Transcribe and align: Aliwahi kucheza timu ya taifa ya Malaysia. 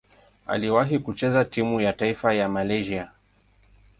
Aliwahi 0.47 0.99
kucheza 0.99 1.45
timu 1.45 1.81
ya 1.81 1.93
taifa 1.93 2.33
ya 2.33 2.49
Malaysia. 2.49 3.11